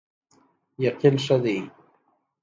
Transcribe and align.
یقین 0.85 1.15
ښه 1.23 1.37
دی. 1.43 1.57